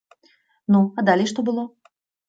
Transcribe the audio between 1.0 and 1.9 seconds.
далей што было?